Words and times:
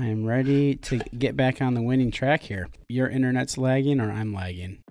I 0.00 0.06
am 0.06 0.24
ready 0.24 0.76
to 0.76 0.98
get 1.18 1.36
back 1.36 1.60
on 1.60 1.74
the 1.74 1.82
winning 1.82 2.10
track 2.10 2.42
here. 2.42 2.68
Your 2.88 3.10
internet's 3.10 3.58
lagging 3.58 4.00
or 4.00 4.10
I'm 4.10 4.32
lagging? 4.32 4.82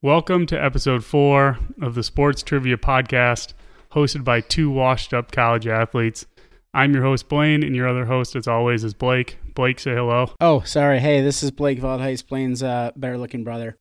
Welcome 0.00 0.46
to 0.46 0.64
episode 0.64 1.04
four 1.04 1.58
of 1.82 1.96
the 1.96 2.04
Sports 2.04 2.44
Trivia 2.44 2.76
Podcast, 2.76 3.54
hosted 3.90 4.22
by 4.22 4.42
two 4.42 4.70
washed 4.70 5.12
up 5.12 5.32
college 5.32 5.66
athletes. 5.66 6.26
I'm 6.72 6.94
your 6.94 7.02
host, 7.02 7.28
Blaine, 7.28 7.64
and 7.64 7.74
your 7.74 7.88
other 7.88 8.04
host, 8.04 8.36
as 8.36 8.46
always, 8.46 8.84
is 8.84 8.94
Blake. 8.94 9.38
Blake, 9.54 9.80
say 9.80 9.94
hello. 9.94 10.30
Oh, 10.40 10.60
sorry. 10.60 11.00
Hey, 11.00 11.22
this 11.22 11.42
is 11.42 11.50
Blake 11.50 11.80
Valdheis, 11.80 12.24
Blaine's 12.24 12.62
uh, 12.62 12.92
better 12.94 13.18
looking 13.18 13.42
brother. 13.42 13.76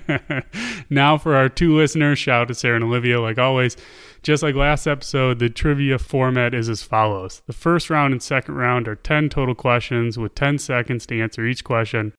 now, 0.90 1.16
for 1.16 1.36
our 1.36 1.48
two 1.48 1.74
listeners, 1.74 2.18
shout 2.18 2.42
out 2.42 2.48
to 2.48 2.54
Sarah 2.54 2.74
and 2.74 2.84
Olivia, 2.84 3.18
like 3.18 3.38
always. 3.38 3.78
Just 4.22 4.44
like 4.44 4.54
last 4.54 4.86
episode, 4.86 5.40
the 5.40 5.48
trivia 5.48 5.98
format 5.98 6.54
is 6.54 6.68
as 6.68 6.82
follows 6.84 7.42
The 7.46 7.52
first 7.52 7.90
round 7.90 8.12
and 8.12 8.22
second 8.22 8.54
round 8.54 8.86
are 8.86 8.94
10 8.94 9.28
total 9.28 9.56
questions 9.56 10.16
with 10.16 10.36
10 10.36 10.58
seconds 10.58 11.06
to 11.06 11.20
answer 11.20 11.44
each 11.44 11.64
question. 11.64 12.12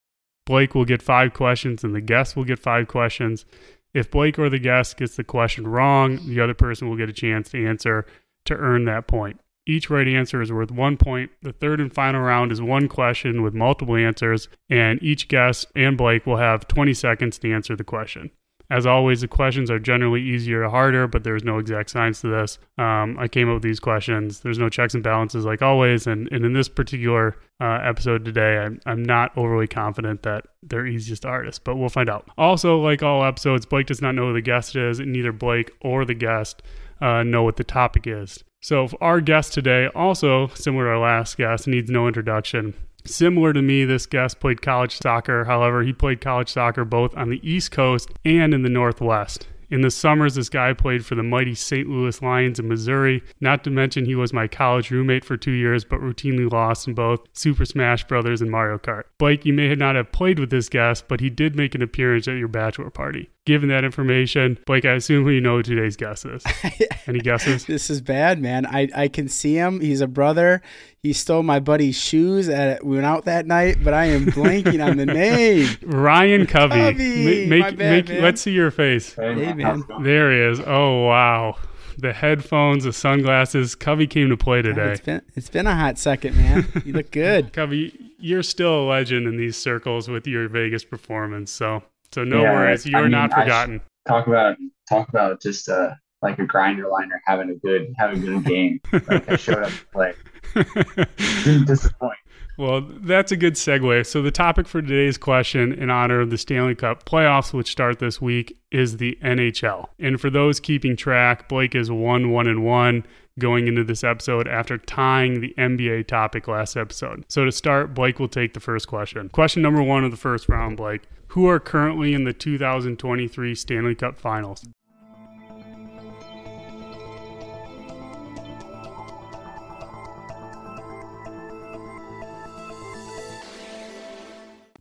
Blake 0.46 0.76
will 0.76 0.84
get 0.84 1.02
five 1.02 1.34
questions, 1.34 1.82
and 1.82 1.96
the 1.96 2.02
guest 2.02 2.36
will 2.36 2.44
get 2.44 2.60
five 2.60 2.90
questions. 2.90 3.46
If 3.94 4.12
Blake 4.12 4.38
or 4.38 4.50
the 4.50 4.60
guest 4.60 4.98
gets 4.98 5.16
the 5.16 5.24
question 5.24 5.66
wrong, 5.66 6.20
the 6.28 6.42
other 6.42 6.54
person 6.54 6.90
will 6.90 6.98
get 6.98 7.08
a 7.08 7.14
chance 7.14 7.50
to 7.52 7.66
answer 7.66 8.06
to 8.46 8.56
earn 8.56 8.84
that 8.84 9.08
point. 9.08 9.40
Each 9.66 9.90
right 9.90 10.08
answer 10.08 10.42
is 10.42 10.52
worth 10.52 10.72
one 10.72 10.98
point. 10.98 11.32
The 11.42 11.54
third 11.54 11.80
and 11.80 11.94
final 11.94 12.20
round 12.20 12.52
is 12.52 12.62
one 12.62 12.90
question 12.90 13.44
with 13.44 13.54
multiple 13.54 13.96
answers, 13.96 14.50
and 14.70 15.02
each 15.02 15.30
guest 15.30 15.68
and 15.74 15.98
Blake 15.98 16.26
will 16.26 16.36
have 16.36 16.68
20 16.68 16.94
seconds 16.94 17.38
to 17.40 17.54
answer 17.54 17.78
the 17.78 17.86
question. 17.86 18.32
As 18.74 18.88
always, 18.88 19.22
the 19.22 19.28
questions 19.28 19.70
are 19.70 19.78
generally 19.78 20.20
easier 20.20 20.64
or 20.64 20.70
harder, 20.70 21.08
but 21.08 21.24
there's 21.24 21.44
no 21.44 21.60
exact 21.60 21.92
science 21.92 22.22
to 22.22 22.28
this. 22.28 22.58
Um, 22.80 23.20
I 23.20 23.28
came 23.28 23.48
up 23.48 23.54
with 23.54 23.62
these 23.62 23.80
questions. 23.80 24.40
There's 24.40 24.58
no 24.58 24.68
checks 24.68 24.96
and 24.96 25.04
balances 25.04 25.46
like 25.46 25.62
always. 25.62 26.08
And, 26.08 26.28
and 26.32 26.44
in 26.44 26.54
this 26.54 26.70
particular 26.70 27.38
uh, 27.62 27.82
episode 27.84 28.26
today, 28.26 28.58
I'm, 28.58 28.80
I'm 28.88 29.04
not 29.04 29.32
overly 29.38 29.68
confident 29.68 30.24
that 30.24 30.48
they're 30.64 30.88
easiest 30.88 31.24
artists, 31.24 31.60
but 31.60 31.76
we'll 31.76 31.88
find 31.88 32.10
out. 32.10 32.28
Also, 32.36 32.80
like 32.80 33.04
all 33.04 33.24
episodes, 33.24 33.68
Blake 33.68 33.86
does 33.86 34.02
not 34.02 34.16
know 34.16 34.30
who 34.30 34.34
the 34.34 34.42
guest 34.42 34.76
is, 34.76 35.00
and 35.00 35.14
neither 35.14 35.32
Blake 35.32 35.70
or 35.82 36.04
the 36.04 36.16
guest 36.16 36.64
uh, 37.00 37.22
know 37.22 37.44
what 37.44 37.58
the 37.58 37.64
topic 37.64 38.08
is. 38.08 38.44
So, 38.64 38.88
our 39.02 39.22
guest 39.22 39.54
today, 39.54 39.88
also 39.94 40.48
similar 40.56 40.86
to 40.86 40.90
our 40.92 41.00
last 41.00 41.38
guest, 41.38 41.68
needs 41.68 41.92
no 41.92 42.08
introduction. 42.08 42.74
Similar 43.06 43.54
to 43.54 43.62
me, 43.62 43.86
this 43.86 44.06
guest 44.06 44.40
played 44.40 44.62
college 44.62 44.98
soccer. 44.98 45.44
However, 45.44 45.84
he 45.84 45.94
played 45.94 46.22
college 46.22 46.50
soccer 46.50 46.86
both 46.86 47.16
on 47.18 47.30
the 47.30 47.42
East 47.48 47.72
Coast 47.72 48.10
and 48.24 48.54
in 48.54 48.64
the 48.64 48.70
Northwest. 48.70 49.48
In 49.70 49.82
the 49.82 49.90
summers, 49.90 50.36
this 50.36 50.50
guy 50.50 50.74
played 50.74 51.04
for 51.04 51.16
the 51.16 51.24
mighty 51.24 51.56
St. 51.56 51.90
Louis 51.90 52.22
Lions 52.22 52.60
in 52.60 52.68
Missouri. 52.68 53.24
Not 53.42 53.64
to 53.64 53.72
mention, 53.72 54.06
he 54.06 54.14
was 54.14 54.32
my 54.32 54.48
college 54.48 54.92
roommate 54.92 55.26
for 55.26 55.36
two 55.36 55.52
years, 55.52 55.84
but 55.84 56.00
routinely 56.00 56.52
lost 56.52 56.88
in 56.88 56.94
both 56.94 57.22
Super 57.34 57.66
Smash 57.66 58.04
Brothers 58.04 58.40
and 58.40 58.52
Mario 58.52 58.78
Kart. 58.78 59.06
Blake, 59.18 59.46
you 59.46 59.54
may 59.54 59.74
not 59.74 59.96
have 59.96 60.12
played 60.12 60.38
with 60.38 60.52
this 60.52 60.70
guest, 60.70 61.08
but 61.08 61.22
he 61.22 61.30
did 61.32 61.56
make 61.56 61.74
an 61.74 61.82
appearance 61.82 62.28
at 62.28 62.38
your 62.38 62.48
bachelor 62.48 62.92
party. 62.92 63.32
Given 63.46 63.68
that 63.70 63.84
information, 63.84 64.58
Blake, 64.66 64.86
I 64.86 64.94
assume 64.94 65.28
you 65.30 65.42
know 65.42 65.58
who 65.58 65.64
today's 65.64 65.98
guest 65.98 66.26
is. 66.26 66.44
Any 67.08 67.20
guesses? 67.20 67.66
this 67.66 67.90
is 67.90 68.00
bad, 68.00 68.40
man. 68.42 68.66
I, 68.66 68.88
I 68.96 69.08
can 69.10 69.28
see 69.28 69.56
him. 69.56 69.82
He's 69.82 70.00
a 70.00 70.08
brother. 70.08 70.62
He 71.02 71.12
stole 71.12 71.44
my 71.44 71.60
buddy's 71.60 71.98
shoes. 71.98 72.48
At 72.48 72.86
we 72.86 72.96
went 72.96 73.06
out 73.06 73.26
that 73.26 73.46
night, 73.46 73.84
but 73.84 73.94
I 73.94 74.06
am 74.06 74.28
blanking 74.28 74.82
on 74.86 74.96
the 74.96 75.06
name. 75.06 75.68
Ryan 75.84 76.46
Covey. 76.46 76.76
Covey. 76.76 77.46
Make, 77.48 77.60
My 77.60 77.72
bad, 77.72 77.78
make, 77.78 78.08
man. 78.08 78.22
let's 78.22 78.42
see 78.42 78.52
your 78.54 78.72
face. 78.72 79.14
Hey, 79.16 79.54
man. 79.54 79.84
There 80.02 80.32
he 80.32 80.40
is. 80.54 80.62
Oh 80.66 81.06
wow. 81.06 81.58
The 81.98 82.14
headphones, 82.14 82.86
the 82.86 82.94
sunglasses. 82.94 83.76
Covey 83.76 84.08
came 84.08 84.30
to 84.30 84.38
play 84.38 84.62
today. 84.62 84.94
It's 84.94 85.02
been 85.02 85.22
it's 85.36 85.50
been 85.50 85.68
a 85.68 85.76
hot 85.76 85.98
second, 85.98 86.38
man. 86.38 86.66
You 86.86 86.94
look 86.94 87.12
good. 87.12 87.52
Covey, 87.54 88.14
you're 88.20 88.42
still 88.42 88.84
a 88.84 88.86
legend 88.88 89.28
in 89.28 89.36
these 89.36 89.58
circles 89.58 90.08
with 90.08 90.26
your 90.26 90.48
Vegas 90.48 90.86
performance. 90.86 91.52
So 91.52 91.84
so 92.14 92.24
no 92.24 92.42
Yeah, 92.44 92.54
worries. 92.54 92.86
I 92.86 92.90
You're 92.90 93.02
mean, 93.04 93.12
not 93.12 93.34
forgotten. 93.34 93.82
talk 94.08 94.28
about 94.28 94.58
talk 94.88 95.10
about 95.10 95.42
just 95.42 95.68
uh 95.70 95.92
like 96.22 96.40
a 96.40 96.46
grinder 96.46 96.88
liner 96.90 97.22
having 97.26 97.50
a 97.50 97.56
good 97.56 97.94
having 97.98 98.24
a 98.24 98.26
good 98.26 98.46
game. 98.46 98.80
like 99.08 99.30
I 99.30 99.36
showed 99.36 99.64
up 99.64 99.72
to 99.72 99.86
play. 99.92 100.14
Didn't 101.44 101.66
disappoint. 101.66 102.18
Well, 102.56 102.82
that's 102.82 103.32
a 103.32 103.38
good 103.38 103.56
segue. 103.56 104.06
So, 104.06 104.22
the 104.22 104.30
topic 104.30 104.68
for 104.68 104.82
today's 104.82 105.18
question, 105.18 105.74
in 105.74 105.90
honor 105.90 106.22
of 106.22 106.30
the 106.30 106.38
Stanley 106.38 106.76
Cup 106.76 107.04
playoffs, 107.04 107.52
which 107.52 107.72
start 107.72 107.98
this 107.98 108.22
week, 108.22 108.58
is 108.72 108.98
the 108.98 109.18
NHL. 109.24 109.88
And 110.00 110.22
for 110.22 110.30
those 110.30 110.60
keeping 110.60 110.96
track, 110.96 111.50
Blake 111.50 111.74
is 111.74 111.90
1 111.90 112.30
1 112.30 112.48
and 112.48 112.64
1 112.64 113.06
going 113.40 113.68
into 113.68 113.84
this 113.84 114.04
episode 114.04 114.48
after 114.48 114.78
tying 114.78 115.42
the 115.42 115.56
NBA 115.58 116.06
topic 116.06 116.48
last 116.48 116.78
episode. 116.78 117.26
So, 117.28 117.44
to 117.44 117.52
start, 117.52 117.96
Blake 117.96 118.20
will 118.20 118.28
take 118.28 118.54
the 118.54 118.60
first 118.60 118.88
question. 118.88 119.30
Question 119.30 119.64
number 119.64 119.82
one 119.82 120.04
of 120.04 120.12
the 120.12 120.18
first 120.18 120.48
round, 120.48 120.78
Blake. 120.78 121.02
Who 121.30 121.48
are 121.48 121.60
currently 121.60 122.14
in 122.14 122.26
the 122.26 122.34
2023 122.34 123.56
Stanley 123.56 123.96
Cup 123.96 124.20
finals? 124.20 124.64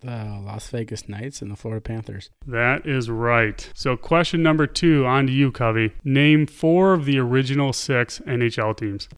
The 0.02 0.40
Las 0.44 0.68
Vegas 0.70 1.08
Knights 1.08 1.42
and 1.42 1.50
the 1.50 1.56
Florida 1.56 1.80
Panthers. 1.80 2.30
That 2.44 2.86
is 2.86 3.08
right. 3.08 3.70
So, 3.74 3.96
question 3.96 4.42
number 4.42 4.66
two 4.66 5.06
on 5.06 5.28
to 5.28 5.32
you, 5.32 5.52
Covey. 5.52 5.92
Name 6.02 6.46
four 6.46 6.92
of 6.92 7.04
the 7.04 7.18
original 7.20 7.72
six 7.72 8.18
NHL 8.26 8.76
teams. 8.76 9.08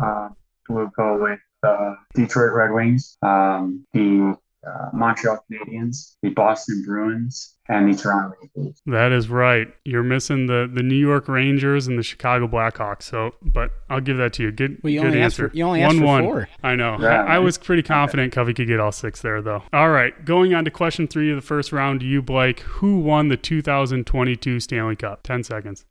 Uh, 0.00 0.28
we'll 0.68 0.90
go 0.96 1.22
with 1.22 1.40
uh, 1.62 1.94
Detroit 2.14 2.52
Red 2.52 2.72
Wings, 2.72 3.16
um, 3.22 3.84
the 3.92 4.36
uh, 4.66 4.90
Montreal 4.92 5.44
Canadiens, 5.50 6.14
the 6.22 6.30
Boston 6.30 6.82
Bruins, 6.86 7.54
and 7.68 7.92
the 7.92 7.96
Toronto 7.96 8.36
Maple 8.40 8.64
Leafs. 8.66 8.80
That 8.86 9.12
is 9.12 9.28
right. 9.28 9.68
You're 9.84 10.02
missing 10.02 10.46
the, 10.46 10.70
the 10.72 10.82
New 10.82 10.96
York 10.96 11.28
Rangers 11.28 11.86
and 11.86 11.98
the 11.98 12.02
Chicago 12.02 12.46
Blackhawks. 12.46 13.02
So, 13.04 13.34
but 13.42 13.70
I'll 13.90 14.00
give 14.00 14.16
that 14.18 14.32
to 14.34 14.42
you. 14.44 14.52
Good, 14.52 14.78
Well, 14.82 14.92
you 14.92 15.00
good 15.00 15.06
only 15.08 15.20
answer. 15.22 15.48
for- 15.48 15.56
you 15.56 15.64
only 15.64 15.82
asked 15.82 15.96
for 15.96 16.04
One-one. 16.04 16.24
four. 16.24 16.48
I 16.62 16.74
know. 16.76 16.96
Yeah, 17.00 17.24
I, 17.24 17.36
I 17.36 17.38
was 17.38 17.58
pretty 17.58 17.82
confident 17.82 18.32
Covey 18.32 18.54
could 18.54 18.66
get 18.68 18.78
all 18.80 18.92
six 18.92 19.20
there, 19.22 19.40
though. 19.42 19.62
All 19.72 19.90
right, 19.90 20.24
going 20.24 20.54
on 20.54 20.64
to 20.64 20.70
question 20.70 21.06
three 21.08 21.30
of 21.30 21.36
the 21.36 21.42
first 21.42 21.72
round. 21.72 22.02
You, 22.02 22.22
Blake. 22.22 22.60
Who 22.60 22.98
won 23.00 23.28
the 23.28 23.36
2022 23.36 24.60
Stanley 24.60 24.96
Cup? 24.96 25.22
Ten 25.22 25.42
seconds. 25.44 25.84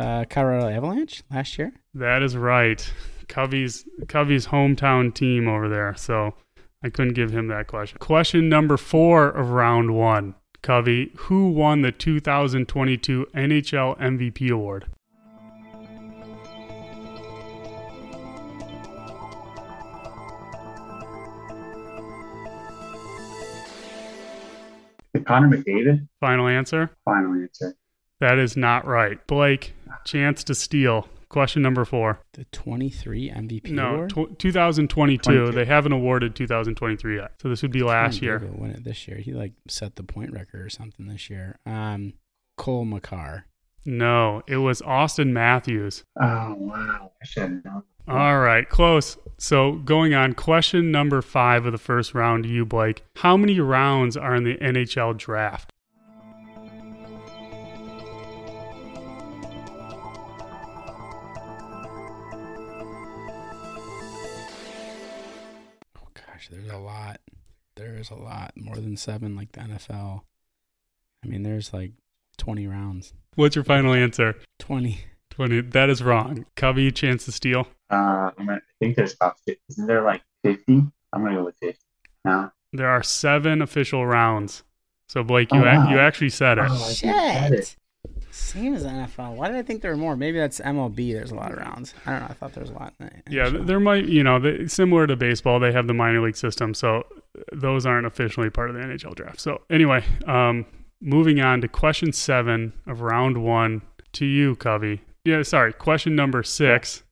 Uh, 0.00 0.24
Colorado 0.30 0.66
Avalanche 0.66 1.22
last 1.30 1.58
year. 1.58 1.72
That 1.92 2.22
is 2.22 2.34
right. 2.34 2.90
Covey's 3.28 3.84
Covey's 4.08 4.46
hometown 4.46 5.14
team 5.14 5.46
over 5.46 5.68
there. 5.68 5.94
So 5.94 6.34
I 6.82 6.88
couldn't 6.88 7.12
give 7.12 7.30
him 7.32 7.48
that 7.48 7.66
question. 7.66 7.98
Question 7.98 8.48
number 8.48 8.78
four 8.78 9.28
of 9.28 9.50
round 9.50 9.94
one. 9.94 10.36
Covey, 10.62 11.12
who 11.16 11.50
won 11.50 11.82
the 11.82 11.92
2022 11.92 13.26
NHL 13.34 13.98
MVP 13.98 14.50
award? 14.50 14.86
Connor 25.24 25.48
McDavid, 25.48 26.08
Final 26.20 26.48
answer? 26.48 26.90
final 27.04 27.34
answer. 27.34 27.74
That 28.20 28.38
is 28.38 28.56
not 28.56 28.86
right. 28.86 29.24
Blake, 29.26 29.74
chance 30.04 30.44
to 30.44 30.54
steal. 30.54 31.08
Question 31.28 31.62
number 31.62 31.84
four. 31.84 32.20
The 32.32 32.44
23 32.46 33.30
MVP 33.30 33.70
No, 33.70 33.94
award. 33.94 34.10
tw 34.10 34.38
2022. 34.38 35.22
22. 35.22 35.52
They 35.52 35.64
haven't 35.64 35.92
awarded 35.92 36.34
2023 36.34 37.16
yet. 37.16 37.32
So 37.40 37.48
this 37.48 37.62
would 37.62 37.70
be 37.70 37.82
last 37.82 38.20
year. 38.20 38.40
Win 38.52 38.72
it 38.72 38.82
this 38.84 39.06
year. 39.06 39.18
He 39.18 39.32
like 39.32 39.52
set 39.68 39.94
the 39.96 40.02
point 40.02 40.32
record 40.32 40.60
or 40.60 40.68
something 40.68 41.06
this 41.06 41.30
year. 41.30 41.58
Um, 41.64 42.14
Cale 42.62 42.84
Makar. 42.84 43.46
No, 43.86 44.42
it 44.46 44.58
was 44.58 44.82
Auston 44.82 45.28
Matthews. 45.28 46.04
Oh 46.20 46.54
wow, 46.58 47.12
I 47.22 47.24
should 47.24 47.42
have 47.44 47.64
known. 47.64 47.82
All 48.08 48.40
right, 48.40 48.68
close. 48.68 49.16
So 49.38 49.74
going 49.76 50.12
on, 50.14 50.34
question 50.34 50.90
number 50.90 51.22
five 51.22 51.64
of 51.64 51.72
the 51.72 51.78
first 51.78 52.12
round 52.12 52.42
to 52.42 52.48
you, 52.50 52.66
Blake. 52.66 53.04
How 53.16 53.36
many 53.36 53.58
rounds 53.60 54.16
are 54.16 54.34
in 54.34 54.42
the 54.44 54.56
NHL 54.56 55.16
draft? 55.16 55.72
There's 68.00 68.10
a 68.10 68.14
lot. 68.14 68.52
There 68.56 68.62
is 68.64 68.66
a 68.66 68.70
lot 68.70 68.76
more 68.76 68.76
than 68.76 68.96
seven, 68.96 69.36
like 69.36 69.52
the 69.52 69.60
NFL. 69.60 70.22
I 71.22 71.28
mean, 71.28 71.42
there's 71.42 71.72
like 71.74 71.92
20 72.38 72.66
rounds. 72.66 73.12
What's 73.34 73.54
your 73.56 73.64
final 73.64 73.92
answer? 73.92 74.36
20. 74.58 75.00
20. 75.30 75.60
That 75.62 75.90
is 75.90 76.02
wrong. 76.02 76.46
Covey, 76.56 76.90
chance 76.90 77.26
to 77.26 77.32
steal. 77.32 77.68
Uh, 77.90 78.30
I'm 78.38 78.46
gonna, 78.46 78.54
I 78.54 78.72
think 78.78 78.96
there's 78.96 79.14
about 79.14 79.36
50. 79.46 79.60
Isn't 79.68 79.86
there 79.86 80.02
like 80.02 80.22
50? 80.44 80.72
I'm 81.12 81.22
gonna 81.24 81.34
go 81.36 81.44
with 81.44 81.56
50. 81.60 81.78
No. 82.24 82.50
There 82.72 82.88
are 82.88 83.02
seven 83.02 83.60
official 83.62 84.06
rounds. 84.06 84.62
So 85.08 85.22
Blake, 85.22 85.52
you 85.52 85.58
Oh, 85.60 85.68
ac- 85.68 85.76
wow. 85.76 85.90
you 85.90 85.98
actually 85.98 86.28
said 86.30 86.58
it. 86.58 86.66
Oh, 86.68 86.74
I 86.74 86.92
think 86.92 87.14
I 87.14 87.18
had 87.28 87.52
it. 87.52 87.66
Shit. 87.66 87.76
Same 88.30 88.74
as 88.74 88.84
NFL. 88.84 89.34
Why 89.34 89.48
did 89.48 89.56
I 89.56 89.62
think 89.62 89.82
there 89.82 89.90
were 89.90 89.96
more? 89.96 90.16
Maybe 90.16 90.38
that's 90.38 90.60
MLB. 90.60 91.12
There's 91.12 91.32
a 91.32 91.34
lot 91.34 91.52
of 91.52 91.58
rounds. 91.58 91.94
I 92.06 92.12
don't 92.12 92.20
know. 92.20 92.26
I 92.30 92.32
thought 92.34 92.52
there 92.52 92.62
was 92.62 92.70
a 92.70 92.74
lot. 92.74 92.94
In 93.00 93.10
the 93.26 93.32
Yeah, 93.32 93.50
there 93.50 93.80
might, 93.80 94.06
you 94.06 94.22
know, 94.22 94.38
they, 94.38 94.66
similar 94.66 95.06
to 95.06 95.16
baseball, 95.16 95.58
they 95.58 95.72
have 95.72 95.86
the 95.86 95.94
minor 95.94 96.20
league 96.20 96.36
system, 96.36 96.74
so 96.74 97.04
those 97.52 97.86
aren't 97.86 98.06
officially 98.06 98.50
part 98.50 98.70
of 98.70 98.76
the 98.76 98.82
NHL 98.82 99.14
draft. 99.14 99.40
So 99.40 99.62
anyway, 99.70 100.04
um, 100.26 100.66
moving 101.00 101.40
on 101.40 101.60
to 101.62 101.68
question 101.68 102.12
seven 102.12 102.72
of 102.86 103.00
round 103.00 103.42
one 103.42 103.82
to 104.12 104.26
you, 104.26 104.56
Covey. 104.56 105.02
Yeah, 105.24 105.42
sorry, 105.42 105.72
question 105.72 106.14
number 106.14 106.42
six 106.42 107.02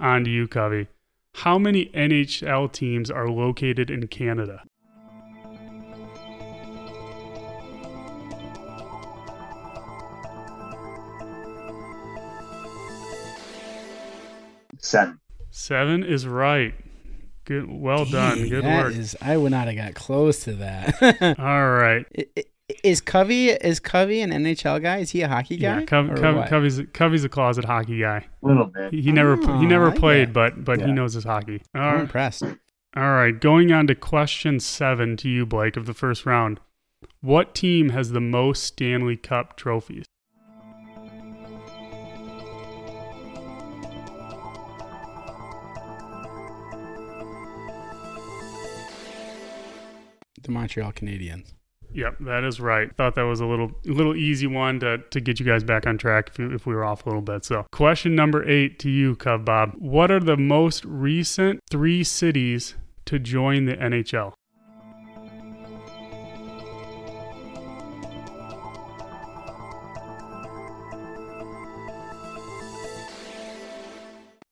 on 0.00 0.24
to 0.24 0.30
you, 0.30 0.48
Covey. 0.48 0.88
How 1.34 1.58
many 1.58 1.86
NHL 1.86 2.72
teams 2.72 3.10
are 3.10 3.28
located 3.28 3.90
in 3.90 4.06
Canada? 4.08 4.64
Seven. 14.90 15.20
Seven 15.50 16.04
is 16.04 16.26
right. 16.26 16.74
Good, 17.44 17.66
well 17.70 18.04
done. 18.04 18.48
Good 18.48 18.64
that 18.64 18.84
work. 18.84 18.94
is- 18.94 19.16
I 19.20 19.36
would 19.36 19.50
not 19.50 19.66
have 19.66 19.76
got 19.76 19.94
close 19.94 20.44
to 20.44 20.52
that. 20.54 21.00
All 21.38 21.70
right. 21.70 22.06
I- 22.18 22.26
I- 22.36 22.44
is 22.84 23.00
Covey 23.00 23.48
is 23.50 23.80
Covey 23.80 24.20
an 24.20 24.30
NHL 24.30 24.80
guy? 24.80 24.98
Is 24.98 25.10
he 25.10 25.22
a 25.22 25.28
hockey 25.28 25.56
guy? 25.56 25.80
Yeah, 25.80 25.84
Cov- 25.86 26.10
or 26.10 26.46
Covey's 26.46 26.80
Covey's 26.92 27.24
a 27.24 27.28
closet 27.28 27.64
hockey 27.64 27.98
guy. 28.00 28.26
A 28.44 28.46
little 28.46 28.66
bit. 28.66 28.92
He, 28.92 29.02
he 29.02 29.10
never 29.12 29.32
Oh, 29.32 29.58
he 29.58 29.66
never 29.66 29.86
oh, 29.86 29.88
like 29.88 29.98
played, 29.98 30.28
that. 30.28 30.32
but 30.34 30.64
but 30.64 30.80
he 30.80 30.92
knows 30.92 31.14
his 31.14 31.24
hockey. 31.24 31.62
All 31.74 31.80
I'm 31.82 31.94
right. 31.94 32.00
impressed. 32.02 32.44
All 32.44 33.10
right, 33.12 33.38
going 33.38 33.72
on 33.72 33.88
to 33.88 33.96
question 33.96 34.60
seven 34.60 35.16
to 35.16 35.28
you, 35.28 35.46
Blake, 35.46 35.76
of 35.76 35.86
the 35.86 35.94
first 35.94 36.24
round. 36.24 36.60
What 37.20 37.56
team 37.56 37.88
has 37.88 38.12
the 38.12 38.20
most 38.20 38.62
Stanley 38.62 39.16
Cup 39.16 39.56
trophies? 39.56 40.04
The 50.50 50.54
Montreal 50.54 50.90
Canadiens. 50.90 51.52
Yep, 51.92 52.16
that 52.22 52.42
is 52.42 52.60
right. 52.60 52.92
Thought 52.96 53.14
that 53.14 53.22
was 53.22 53.38
a 53.38 53.46
little 53.46 53.70
little 53.84 54.16
easy 54.16 54.48
one 54.48 54.80
to, 54.80 54.98
to 54.98 55.20
get 55.20 55.38
you 55.38 55.46
guys 55.46 55.62
back 55.62 55.86
on 55.86 55.96
track 55.96 56.30
if, 56.30 56.40
if 56.40 56.66
we 56.66 56.74
were 56.74 56.84
off 56.84 57.06
a 57.06 57.08
little 57.08 57.22
bit. 57.22 57.44
So, 57.44 57.66
question 57.70 58.16
number 58.16 58.48
eight 58.48 58.80
to 58.80 58.90
you, 58.90 59.14
Cub 59.14 59.44
Bob. 59.44 59.74
What 59.78 60.10
are 60.10 60.18
the 60.18 60.36
most 60.36 60.84
recent 60.84 61.60
three 61.70 62.02
cities 62.02 62.74
to 63.04 63.20
join 63.20 63.66
the 63.66 63.76
NHL? 63.76 64.32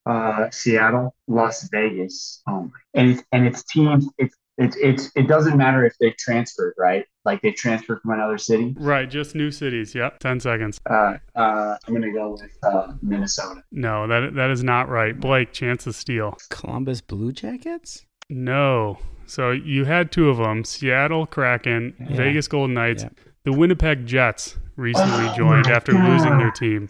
Uh, 0.06 0.48
Seattle, 0.50 1.14
Las 1.26 1.68
Vegas. 1.70 2.40
Oh 2.46 2.62
my. 2.62 2.70
And 2.94 3.10
it's 3.10 3.22
and 3.32 3.46
it's 3.48 3.64
teams. 3.64 4.08
It's 4.16 4.36
it's 4.58 4.76
it's 4.76 5.10
it 5.16 5.28
doesn't 5.28 5.56
matter 5.56 5.84
if 5.86 5.94
they 6.00 6.10
transferred, 6.18 6.74
right? 6.76 7.04
Like 7.24 7.40
they 7.42 7.52
transferred 7.52 8.00
from 8.02 8.10
another 8.12 8.36
city. 8.38 8.74
Right, 8.78 9.08
just 9.08 9.34
new 9.34 9.50
cities. 9.50 9.94
Yep, 9.94 10.18
10 10.18 10.40
seconds. 10.40 10.80
Uh, 10.88 11.14
uh, 11.36 11.76
I'm 11.86 11.94
gonna 11.94 12.12
go 12.12 12.32
with 12.32 12.42
uh, 12.62 12.92
Minnesota. 13.00 13.62
No, 13.72 14.06
that 14.06 14.34
that 14.34 14.50
is 14.50 14.62
not 14.64 14.88
right. 14.88 15.18
Blake, 15.18 15.52
chance 15.52 15.84
to 15.84 15.92
steal. 15.92 16.36
Columbus 16.50 17.00
Blue 17.00 17.32
Jackets. 17.32 18.04
No. 18.28 18.98
So 19.26 19.50
you 19.52 19.84
had 19.84 20.10
two 20.10 20.28
of 20.28 20.38
them 20.38 20.64
Seattle 20.64 21.26
Kraken, 21.26 21.94
Yeah. 22.00 22.16
Vegas 22.16 22.48
Golden 22.48 22.74
Knights. 22.74 23.04
Yeah. 23.04 23.10
The 23.44 23.52
Winnipeg 23.52 24.06
Jets 24.06 24.56
recently 24.76 25.28
Oh 25.28 25.34
joined 25.36 25.66
my 25.66 25.72
after 25.72 25.92
losing 25.92 26.36
their 26.38 26.50
team. 26.50 26.88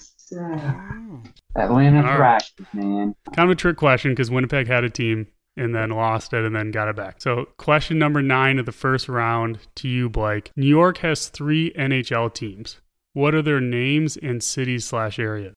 Atlanta 1.57 1.99
All 1.99 2.19
right. 2.19 2.41
Thrashers, 2.43 2.67
man. 2.73 3.15
Kind 3.35 3.51
of 3.51 3.53
a 3.53 3.55
trick 3.57 3.77
question 3.77 4.13
because 4.13 4.31
Winnipeg 4.31 4.67
had 4.67 4.85
a 4.85 4.91
team 4.91 5.27
and 5.59 5.75
then 5.75 5.91
lost 5.91 6.33
it 6.33 6.45
and 6.45 6.55
then 6.55 6.71
got 6.71 6.89
it 6.89 6.97
back. 6.97 7.21
So, 7.21 7.47
question 7.57 7.99
number 7.99 8.23
nine 8.23 8.59
of 8.59 8.67
the 8.67 8.73
first 8.73 9.09
round 9.09 9.59
to 9.77 9.89
you, 9.89 10.09
Blake. 10.09 10.51
New 10.57 10.67
York 10.67 10.99
has 10.99 11.29
three 11.29 11.73
NHL 11.73 12.33
teams. 12.33 12.81
What 13.13 13.35
are 13.35 13.43
their 13.43 13.61
names 13.61 14.17
and 14.17 14.43
cities 14.43 14.85
slash 14.85 15.19
areas? 15.19 15.55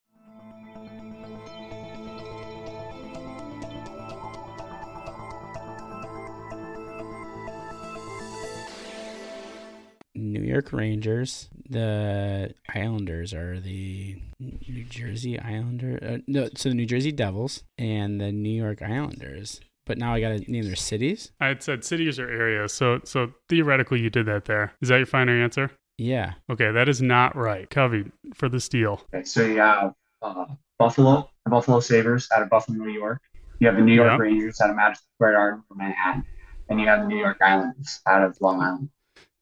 New 10.14 10.42
York 10.42 10.72
Rangers. 10.72 11.48
The 11.68 12.54
Islanders 12.74 13.32
are 13.32 13.60
the 13.60 14.16
New 14.38 14.84
Jersey 14.84 15.38
Islander. 15.38 15.98
Uh, 16.02 16.18
no, 16.26 16.48
so 16.56 16.68
the 16.68 16.74
New 16.74 16.86
Jersey 16.86 17.12
Devils 17.12 17.64
and 17.78 18.20
the 18.20 18.32
New 18.32 18.50
York 18.62 18.82
Islanders. 18.82 19.60
But 19.92 19.98
now 19.98 20.14
I 20.14 20.20
got 20.22 20.30
to 20.30 20.50
name 20.50 20.64
their 20.64 20.74
cities. 20.74 21.32
I 21.38 21.48
had 21.48 21.62
said 21.62 21.84
cities 21.84 22.18
or 22.18 22.26
areas. 22.26 22.72
So, 22.72 23.00
so 23.04 23.30
theoretically, 23.50 24.00
you 24.00 24.08
did 24.08 24.24
that 24.24 24.46
there. 24.46 24.72
Is 24.80 24.88
that 24.88 24.96
your 24.96 25.04
final 25.04 25.34
answer? 25.34 25.70
Yeah. 25.98 26.32
Okay, 26.50 26.70
that 26.70 26.88
is 26.88 27.02
not 27.02 27.36
right. 27.36 27.68
Covey 27.68 28.10
for 28.32 28.48
the 28.48 28.58
steal. 28.58 29.02
Okay, 29.14 29.22
so 29.24 29.44
you 29.44 29.58
have 29.58 29.92
uh, 30.22 30.46
Buffalo, 30.78 31.28
the 31.44 31.50
Buffalo 31.50 31.80
Sabres 31.80 32.26
out 32.34 32.40
of 32.40 32.48
Buffalo, 32.48 32.78
New 32.78 32.90
York. 32.90 33.20
You 33.58 33.66
have 33.66 33.76
the 33.76 33.82
New 33.82 33.92
York 33.92 34.12
Yeah. 34.12 34.16
Rangers 34.16 34.62
out 34.62 34.70
of 34.70 34.76
Madison 34.76 35.04
Square 35.18 35.32
Garden 35.34 35.62
from 35.68 35.76
Manhattan, 35.76 36.24
and 36.70 36.80
you 36.80 36.86
have 36.86 37.00
the 37.02 37.08
New 37.08 37.18
York 37.18 37.36
Islanders 37.42 38.00
out 38.06 38.22
of 38.22 38.34
Long 38.40 38.62
Island. 38.62 38.88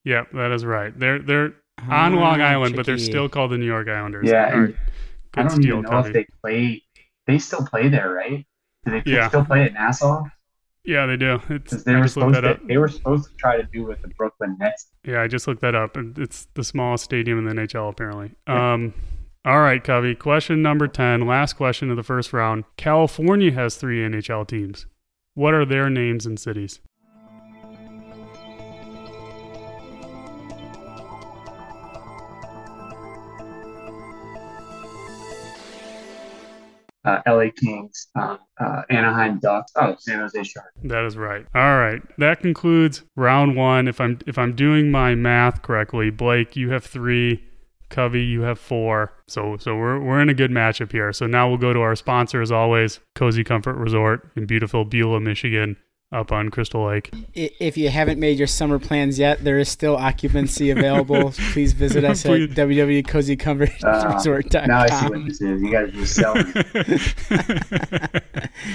Yep, 0.04 0.32
that 0.32 0.50
is 0.50 0.64
right. 0.64 0.98
They're 0.98 1.20
they're 1.20 1.52
on 1.88 2.16
Long 2.16 2.40
Ah, 2.40 2.46
Island, 2.46 2.74
but 2.74 2.86
they're 2.86 2.98
still 2.98 3.28
called 3.28 3.52
the 3.52 3.58
New 3.58 3.66
York 3.66 3.86
Islanders. 3.88 4.28
Yeah, 4.28 4.52
and 4.52 4.62
right. 4.64 4.76
I 5.34 5.42
don't 5.42 5.50
steal, 5.50 5.64
even 5.78 5.82
know 5.82 5.90
Covey. 5.90 6.08
if 6.08 6.12
they 6.14 6.26
play. 6.42 6.82
They 7.28 7.38
still 7.38 7.64
play 7.64 7.86
there, 7.88 8.10
right? 8.10 8.44
Do 8.86 8.90
they 9.00 9.02
Yeah. 9.10 9.28
still 9.28 9.44
play 9.44 9.64
at 9.64 9.74
Nassau? 9.74 10.24
Yeah, 10.90 11.06
they 11.06 11.16
do. 11.16 11.40
It's 11.48 11.84
they 11.84 11.94
I 11.94 12.00
were 12.00 12.08
supposed 12.08 12.34
that 12.34 12.40
to. 12.40 12.50
up. 12.50 12.66
They 12.66 12.76
were 12.76 12.88
supposed 12.88 13.30
to 13.30 13.36
try 13.36 13.56
to 13.56 13.62
do 13.62 13.84
with 13.84 14.02
the 14.02 14.08
Brooklyn 14.08 14.56
Nets. 14.58 14.88
Yeah, 15.04 15.22
I 15.22 15.28
just 15.28 15.46
looked 15.46 15.60
that 15.60 15.76
up. 15.76 15.96
and 15.96 16.18
It's 16.18 16.48
the 16.54 16.64
smallest 16.64 17.04
stadium 17.04 17.38
in 17.38 17.44
the 17.44 17.62
NHL, 17.62 17.90
apparently. 17.90 18.32
Um, 18.48 18.92
all 19.44 19.60
right, 19.60 19.82
Covey. 19.82 20.16
Question 20.16 20.62
number 20.62 20.88
10, 20.88 21.26
last 21.28 21.52
question 21.52 21.90
of 21.92 21.96
the 21.96 22.02
first 22.02 22.32
round. 22.32 22.64
California 22.76 23.52
has 23.52 23.76
three 23.76 24.00
NHL 24.00 24.48
teams. 24.48 24.86
What 25.34 25.54
are 25.54 25.64
their 25.64 25.88
names 25.88 26.26
and 26.26 26.40
cities? 26.40 26.80
Uh, 37.04 37.20
LA 37.26 37.46
Kings, 37.56 38.08
uh, 38.14 38.36
uh, 38.60 38.82
Anaheim 38.90 39.38
Ducks, 39.38 39.72
oh 39.76 39.96
San 39.98 40.20
Jose 40.20 40.42
Sharks. 40.42 40.70
That 40.84 41.04
is 41.04 41.16
right. 41.16 41.46
All 41.54 41.78
right. 41.78 42.02
That 42.18 42.40
concludes 42.40 43.04
round 43.16 43.56
one. 43.56 43.88
If 43.88 44.00
I'm 44.00 44.18
if 44.26 44.36
I'm 44.36 44.54
doing 44.54 44.90
my 44.90 45.14
math 45.14 45.62
correctly, 45.62 46.10
Blake, 46.10 46.56
you 46.56 46.70
have 46.70 46.84
three. 46.84 47.44
Covey, 47.88 48.22
you 48.22 48.42
have 48.42 48.58
four. 48.58 49.12
So 49.26 49.56
so 49.58 49.76
we're 49.76 49.98
we're 50.00 50.20
in 50.22 50.28
a 50.28 50.34
good 50.34 50.50
matchup 50.50 50.92
here. 50.92 51.12
So 51.12 51.26
now 51.26 51.48
we'll 51.48 51.58
go 51.58 51.72
to 51.72 51.80
our 51.80 51.96
sponsor 51.96 52.40
as 52.40 52.52
always, 52.52 53.00
Cozy 53.16 53.44
Comfort 53.44 53.74
Resort 53.74 54.30
in 54.36 54.46
beautiful 54.46 54.84
Beulah, 54.84 55.20
Michigan, 55.20 55.76
up 56.12 56.30
on 56.32 56.48
Crystal 56.50 56.86
Lake. 56.86 57.12
If 57.34 57.76
you 57.76 57.88
haven't 57.88 58.18
made 58.18 58.36
your 58.38 58.48
summer 58.48 58.78
plans 58.80 59.18
yet, 59.18 59.42
there 59.44 59.58
is 59.58 59.68
still 59.68 59.96
occupancy 59.96 60.70
available. 60.70 61.30
Please 61.52 61.72
visit 61.72 62.04
us 62.04 62.24
at 62.24 62.28
Please. 62.30 62.48
www.cozycomfortresort.com. 62.48 64.66
Now 64.68 64.80
I 64.80 64.88
see 64.88 65.06
what 65.08 65.24
this 65.26 65.40
is. 65.40 65.62
You 65.62 65.70
guys 65.70 65.92
just 65.92 66.14
selling. 66.14 66.52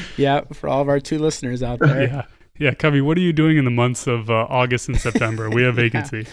yeah, 0.18 0.42
for 0.54 0.70
all 0.70 0.82
of 0.82 0.90
our 0.90 1.00
two 1.00 1.20
listeners 1.20 1.62
out 1.62 1.80
there. 1.80 2.04
yeah. 2.04 2.26
Yeah, 2.58 2.74
Covey, 2.74 3.02
what 3.02 3.18
are 3.18 3.22
you 3.22 3.34
doing 3.34 3.58
in 3.58 3.66
the 3.66 3.72
months 3.72 4.08
of 4.08 4.30
uh, 4.30 4.48
August 4.50 4.88
and 4.88 4.98
September? 4.98 5.50
We 5.50 5.64
have 5.64 5.76
vacancy. 5.86 6.26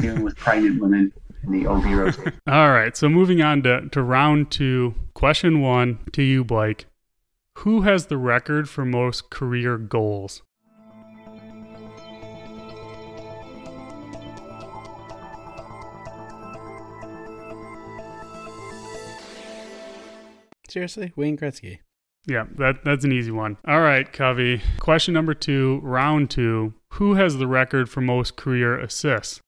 dealing 0.00 0.24
with 0.24 0.34
pregnant 0.36 0.80
women 0.82 1.12
in 1.44 1.52
the 1.52 1.68
OB 1.68 1.84
rotation. 1.84 2.32
All 2.48 2.70
right, 2.72 2.96
so 2.96 3.08
moving 3.08 3.40
on 3.42 3.62
to, 3.62 3.88
to 3.90 4.02
round 4.02 4.50
two. 4.50 4.96
Question 5.14 5.60
one 5.60 6.00
to 6.14 6.24
you, 6.24 6.42
Blake. 6.42 6.86
Who 7.58 7.82
has 7.82 8.06
the 8.06 8.16
record 8.16 8.68
for 8.68 8.84
most 8.84 9.30
career 9.30 9.78
goals? 9.78 10.42
Seriously, 20.68 21.12
Wayne 21.16 21.38
Gretzky. 21.38 21.78
Yeah, 22.26 22.44
that 22.56 22.84
that's 22.84 23.04
an 23.04 23.12
easy 23.12 23.30
one. 23.30 23.56
All 23.66 23.80
right, 23.80 24.12
Covey. 24.12 24.60
Question 24.78 25.14
number 25.14 25.32
two, 25.32 25.80
round 25.82 26.30
two. 26.30 26.74
Who 26.94 27.14
has 27.14 27.38
the 27.38 27.46
record 27.46 27.88
for 27.88 28.02
most 28.02 28.36
career 28.36 28.78
assists? 28.78 29.40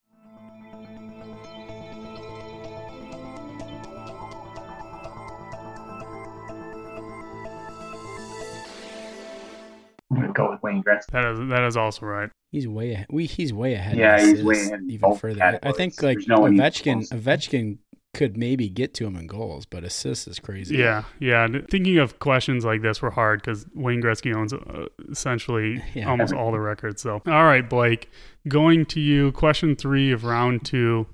I'm 10.11 10.23
gonna 10.23 10.33
go 10.33 10.51
with 10.51 10.63
Wayne 10.63 10.83
Gretzky. 10.83 11.11
That 11.13 11.25
is 11.27 11.49
that 11.51 11.63
is 11.65 11.77
also 11.77 12.07
right. 12.07 12.31
He's 12.51 12.67
way 12.67 12.93
ahead. 12.93 13.07
We, 13.11 13.27
he's 13.27 13.53
way 13.53 13.75
ahead. 13.75 13.97
Yeah, 13.97 14.19
he's 14.19 14.43
way 14.43 14.59
ahead. 14.59 14.81
Even 14.89 15.15
further. 15.17 15.39
Categories. 15.39 15.75
I 15.75 15.77
think 15.77 16.03
like 16.03 16.19
no 16.27 16.39
Ovechkin. 16.39 17.09
Ovechkin 17.11 17.79
could 18.13 18.37
maybe 18.37 18.69
get 18.69 18.93
to 18.95 19.07
him 19.07 19.15
in 19.17 19.27
goals, 19.27 19.67
but 19.67 19.85
assists 19.85 20.27
is 20.27 20.39
crazy. 20.39 20.77
Yeah, 20.77 21.05
yeah. 21.21 21.47
Thinking 21.71 21.99
of 21.99 22.19
questions 22.19 22.65
like 22.65 22.83
this 22.83 23.01
were 23.01 23.11
hard 23.13 23.41
because 23.41 23.67
Wayne 23.75 24.03
Gretzky 24.03 24.35
owns 24.35 24.53
uh, 24.53 24.87
essentially 25.11 25.83
Yeah. 25.95 26.11
almost 26.11 26.33
all 26.35 26.51
the 26.53 26.59
records. 26.61 27.03
So, 27.03 27.23
all 27.27 27.45
right, 27.45 27.69
Blake, 27.69 28.11
going 28.49 28.85
to 28.87 29.01
you. 29.01 29.31
Question 29.33 29.77
three 29.77 30.11
of 30.11 30.25
round 30.25 30.65
two: 30.65 31.07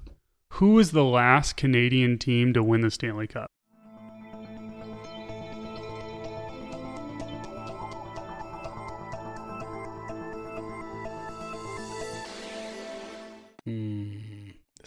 Who 0.54 0.70
was 0.72 0.92
the 0.92 1.04
last 1.04 1.56
Canadian 1.56 2.18
team 2.18 2.52
to 2.54 2.62
win 2.62 2.80
the 2.80 2.90
Stanley 2.90 3.26
Cup? 3.26 3.48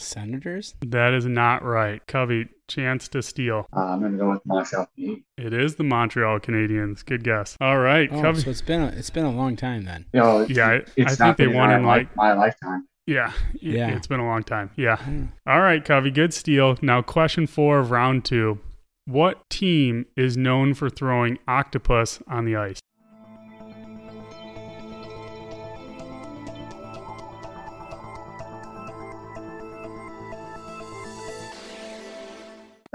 Senators. 0.10 0.76
That 0.86 1.14
is 1.14 1.26
not 1.26 1.64
right. 1.64 2.06
Covey, 2.08 2.50
chance 2.68 3.08
to 3.10 3.22
steal. 3.22 3.66
Uh, 3.76 3.80
I'm 3.82 4.02
gonna 4.02 4.18
go 4.18 4.32
with 4.32 4.42
Montreal 4.46 4.88
Canadiens. 4.98 5.24
It 5.38 5.54
is 5.54 5.76
the 5.76 5.84
Montreal 5.84 6.40
Canadiens. 6.40 7.06
Good 7.06 7.24
guess. 7.24 7.56
All 7.62 7.80
right, 7.80 8.10
Oh, 8.12 8.22
Covey. 8.22 8.42
so 8.42 8.50
it's 8.50 8.62
been 8.62 8.82
a, 8.82 8.88
it's 8.88 9.10
been 9.10 9.26
a 9.26 9.32
long 9.32 9.56
time 9.56 9.86
then. 9.86 10.06
You 10.14 10.20
know, 10.22 10.42
it's, 10.42 10.52
Yeah, 10.52 10.68
I- 10.68 10.86
it's 10.98 11.14
I 11.14 11.16
think 11.26 11.38
they 11.38 11.46
been 11.46 11.56
won 11.56 11.72
in, 11.72 11.84
like- 11.86 12.16
my 12.16 12.34
lifetime. 12.34 12.88
yeah, 13.08 13.32
Yeah. 13.62 13.88
yeah. 13.90 13.96
It's 13.96 14.08
been 14.08 14.20
a 14.20 14.26
long 14.26 14.44
time. 14.44 14.72
Yeah. 14.76 14.98
I. 15.00 15.30
All 15.54 15.62
right, 15.62 15.84
Covey, 15.84 16.12
good 16.12 16.34
steal. 16.34 16.78
Now, 16.82 17.02
question 17.02 17.48
four 17.48 17.80
of 17.80 17.92
round 17.92 18.26
two. 18.26 18.60
What 19.06 19.50
team 19.50 20.06
is 20.16 20.38
known 20.38 20.74
for 20.76 20.90
throwing 20.90 21.40
octopus 21.48 22.22
on 22.28 22.46
the 22.46 22.56
ice? 22.56 22.80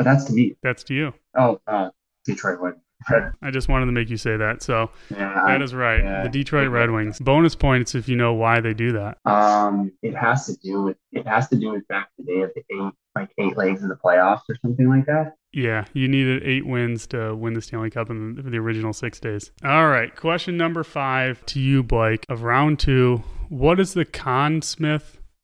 But 0.04 0.12
that's 0.12 0.24
to 0.26 0.32
me. 0.32 0.56
That's 0.62 0.84
to 0.84 0.94
you. 0.94 1.12
Oh, 1.36 1.60
uh, 1.66 1.90
Detroit 2.24 2.58
Red. 2.60 2.74
Red. 3.10 3.32
I 3.42 3.50
just 3.50 3.68
wanted 3.68 3.86
to 3.86 3.92
make 3.92 4.08
you 4.08 4.16
say 4.16 4.36
that. 4.36 4.62
So 4.62 4.88
Yeah, 5.10 5.42
that 5.46 5.60
is 5.60 5.74
right. 5.74 6.02
yeah. 6.02 6.22
The 6.22 6.28
Detroit 6.30 6.70
Red 6.70 6.90
Wings. 6.90 7.18
Bonus 7.18 7.54
points 7.54 7.94
if 7.94 8.08
you 8.08 8.16
know 8.16 8.32
why 8.32 8.60
they 8.60 8.72
do 8.72 8.92
that. 8.92 9.18
Um, 9.26 9.92
it 10.02 10.14
has 10.14 10.46
to 10.46 10.56
do 10.62 10.82
with 10.82 10.96
it 11.12 11.26
has 11.26 11.48
to 11.48 11.56
do 11.56 11.72
with 11.72 11.86
back 11.88 12.08
in 12.18 12.24
the 12.24 12.32
day 12.32 12.40
of 12.42 12.50
the 12.54 12.62
eight 12.70 12.92
like 13.14 13.30
eight 13.38 13.56
legs 13.58 13.82
of 13.82 13.90
the 13.90 13.96
playoffs 13.96 14.42
or 14.48 14.56
something 14.62 14.88
like 14.88 15.04
that. 15.06 15.34
Yeah, 15.52 15.84
you 15.92 16.08
needed 16.08 16.42
eight 16.44 16.66
wins 16.66 17.06
to 17.08 17.34
win 17.36 17.52
the 17.54 17.60
Stanley 17.60 17.90
Cup 17.90 18.08
in 18.10 18.36
the, 18.36 18.42
the 18.42 18.56
original 18.56 18.92
six 18.92 19.20
days. 19.20 19.50
All 19.64 19.88
right, 19.88 20.14
question 20.16 20.56
number 20.56 20.82
five 20.82 21.44
to 21.46 21.60
you, 21.60 21.82
Blake, 21.82 22.24
of 22.28 22.42
round 22.42 22.78
two. 22.78 23.22
What 23.50 23.78
is 23.80 23.92
the 23.94 24.04
Conn 24.06 24.62
Smythe 24.62 25.02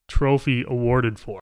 Trophy 0.08 0.64
awarded 0.66 1.18
for? 1.18 1.40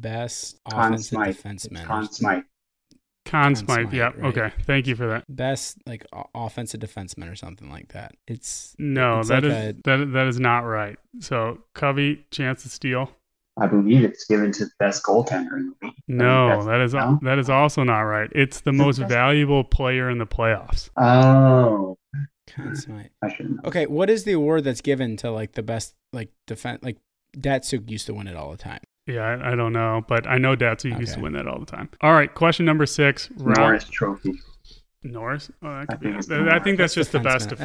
Best 0.00 0.58
Conn 0.68 0.80
offensive 0.94 1.06
Smythe. 1.08 1.36
defenseman. 1.36 1.84
Conn 1.84 2.08
Smythe. 2.12 2.42
Conn 3.26 3.42
Conn 3.42 3.54
Smythe. 3.56 3.80
Smythe, 3.82 3.94
Yeah. 3.94 4.04
right. 4.16 4.36
Okay. 4.36 4.52
Thank 4.64 4.86
you 4.86 4.96
for 4.96 5.06
that. 5.08 5.24
Best 5.28 5.78
like 5.86 6.04
o- 6.12 6.24
offensive 6.34 6.80
defenseman 6.80 7.30
or 7.30 7.36
something 7.36 7.70
like 7.70 7.92
that. 7.92 8.12
It's 8.26 8.74
No, 8.78 9.20
It's 9.20 9.28
that 9.28 9.42
like 9.44 9.52
is 9.52 9.52
a- 9.52 9.76
that 9.84 10.12
that 10.12 10.26
is 10.26 10.40
not 10.40 10.60
right. 10.60 10.98
So 11.20 11.58
Covey, 11.74 12.26
chance 12.30 12.62
to 12.62 12.68
steal. 12.70 13.10
I 13.60 13.66
believe 13.66 14.04
it's 14.04 14.24
given 14.24 14.52
to 14.52 14.64
the 14.64 14.70
best 14.78 15.02
goaltender 15.04 15.52
in 15.58 15.74
the 15.80 15.86
league. 15.86 15.94
No, 16.08 16.50
think 16.52 16.64
that 16.70 16.80
is 16.80 16.94
no? 16.94 17.18
that 17.22 17.38
is 17.38 17.50
also 17.50 17.82
not 17.84 18.00
right. 18.02 18.30
It's 18.34 18.60
the 18.60 18.70
Is 18.70 18.80
it 18.80 18.82
most 18.82 18.98
best- 19.00 19.10
valuable 19.12 19.64
player 19.64 20.08
in 20.08 20.16
the 20.18 20.26
playoffs. 20.26 20.88
Oh, 20.96 21.98
Conn 22.48 22.74
Smythe. 22.74 23.06
I 23.22 23.32
should 23.34 23.50
know. 23.50 23.60
Okay, 23.66 23.86
what 23.86 24.08
is 24.08 24.24
the 24.24 24.32
award 24.32 24.64
that's 24.64 24.80
given 24.80 25.16
to 25.18 25.30
like 25.30 25.52
the 25.52 25.62
best 25.62 25.94
like 26.12 26.30
defense? 26.46 26.82
Like 26.82 26.96
Datsyuk 27.36 27.90
used 27.90 28.06
to 28.06 28.14
win 28.14 28.26
it 28.28 28.34
all 28.36 28.50
the 28.50 28.56
time. 28.56 28.80
Yeah, 29.14 29.22
I, 29.22 29.52
I 29.52 29.54
don't 29.56 29.72
know, 29.72 30.04
but 30.08 30.26
I 30.26 30.38
know 30.38 30.56
Datsyuk 30.56 30.98
used 30.98 31.14
to 31.14 31.20
win 31.20 31.32
that 31.34 31.46
all 31.46 31.58
the 31.58 31.66
time. 31.66 31.88
All 32.00 32.12
right, 32.12 32.32
question 32.34 32.66
number 32.66 32.86
six. 32.86 33.30
Round 33.36 33.56
Norris 33.58 33.84
Trophy. 33.84 34.40
Norris. 35.02 35.50
Oh, 35.62 35.68
that 35.68 35.76
I 35.76 35.86
could 35.86 36.00
think 36.00 36.12
be- 36.14 36.18
it's 36.18 36.30
I 36.30 36.58
think 36.58 36.76
that's 36.78 36.94
just 36.94 37.12
the 37.12 37.20
best 37.20 37.48
Defenseman. 37.48 37.58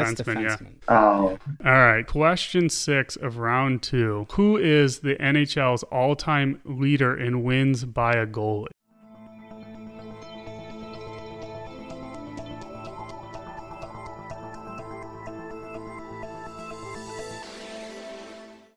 That's 0.43 0.61
defenseman. 0.61 0.73
Yeah. 0.89 0.95
Oh, 0.95 1.37
All 1.65 1.71
right, 1.71 2.07
question 2.07 2.69
six 2.69 3.15
of 3.17 3.37
round 3.37 3.83
two. 3.83 4.25
Who 4.31 4.57
is 4.57 4.99
the 4.99 5.15
NHL's 5.15 5.83
all-time 5.83 6.61
leader 6.63 7.15
in 7.17 7.43
wins 7.43 7.83
by 7.83 8.13
a 8.13 8.25
goalie? 8.25 8.67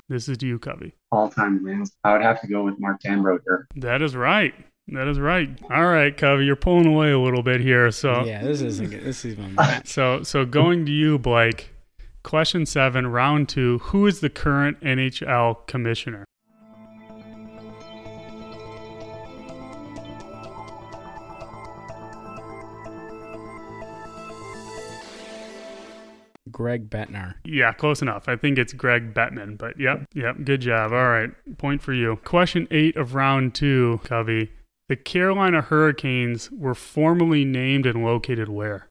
This 0.08 0.28
is 0.28 0.38
to 0.38 0.46
you, 0.46 0.58
Covey. 0.58 0.94
all-time 1.12 1.62
wins. 1.62 1.92
I 2.04 2.12
would 2.14 2.22
have 2.22 2.40
to 2.40 2.46
go 2.46 2.64
with 2.64 2.78
Martin 2.80 3.22
Brodeur. 3.22 3.66
That 3.76 4.00
is 4.02 4.16
right. 4.16 4.54
That 4.88 5.06
is 5.06 5.20
right. 5.20 5.50
All 5.70 5.86
right, 5.86 6.16
Covey, 6.16 6.46
you're 6.46 6.56
pulling 6.56 6.86
away 6.86 7.10
a 7.10 7.18
little 7.18 7.42
bit 7.42 7.60
here. 7.60 7.90
So 7.90 8.24
Yeah, 8.24 8.42
this 8.42 8.62
isn't 8.62 8.88
good. 8.90 9.04
This 9.04 9.24
is 9.24 9.36
my 9.36 9.48
match. 9.48 9.86
So 9.88 10.22
so 10.22 10.44
going 10.46 10.86
to 10.86 10.92
you, 10.92 11.18
Blake. 11.18 11.74
Question 12.22 12.64
seven, 12.66 13.06
round 13.06 13.48
two. 13.50 13.78
Who 13.78 14.06
is 14.06 14.20
the 14.20 14.30
current 14.30 14.80
NHL 14.80 15.66
commissioner? 15.66 16.24
Greg 26.50 26.90
Bettner. 26.90 27.34
Yeah, 27.44 27.72
close 27.72 28.02
enough. 28.02 28.28
I 28.28 28.36
think 28.36 28.58
it's 28.58 28.72
Greg 28.72 29.14
Bettman, 29.14 29.56
but 29.58 29.78
yep, 29.78 30.06
yep, 30.14 30.36
good 30.44 30.60
job. 30.60 30.92
All 30.92 31.08
right, 31.08 31.30
point 31.58 31.82
for 31.82 31.92
you. 31.92 32.16
Question 32.24 32.66
eight 32.70 32.96
of 32.96 33.14
round 33.14 33.54
two, 33.54 34.00
Covey. 34.04 34.50
The 34.88 34.96
Carolina 34.96 35.60
Hurricanes 35.60 36.50
were 36.50 36.74
formerly 36.74 37.44
named 37.44 37.84
and 37.84 38.02
located 38.04 38.48
where? 38.48 38.87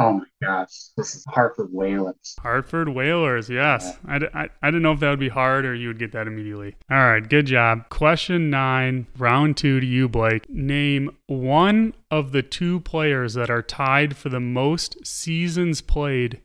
Oh 0.00 0.12
my 0.12 0.24
gosh, 0.40 0.90
this 0.96 1.16
is 1.16 1.24
Hartford 1.28 1.70
Whalers. 1.72 2.36
Hartford 2.40 2.88
Whalers, 2.88 3.50
yes. 3.50 3.98
I, 4.06 4.18
d- 4.20 4.28
I, 4.32 4.48
I 4.62 4.68
didn't 4.68 4.82
know 4.82 4.92
if 4.92 5.00
that 5.00 5.10
would 5.10 5.18
be 5.18 5.28
hard 5.28 5.66
or 5.66 5.74
you 5.74 5.88
would 5.88 5.98
get 5.98 6.12
that 6.12 6.28
immediately. 6.28 6.76
All 6.88 6.98
right, 6.98 7.28
good 7.28 7.46
job. 7.46 7.88
Question 7.88 8.48
nine, 8.48 9.08
round 9.18 9.56
two 9.56 9.80
to 9.80 9.86
you, 9.86 10.08
Blake. 10.08 10.48
Name 10.48 11.10
one 11.26 11.94
of 12.12 12.30
the 12.30 12.42
two 12.42 12.78
players 12.80 13.34
that 13.34 13.50
are 13.50 13.60
tied 13.60 14.16
for 14.16 14.28
the 14.28 14.38
most 14.38 15.04
seasons 15.04 15.80
played 15.80 16.42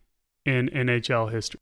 in 0.47 0.69
NHL 0.69 1.31
history. 1.31 1.61